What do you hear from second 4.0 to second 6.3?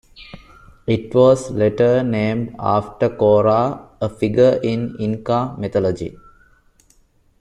a figure in Inca mythology.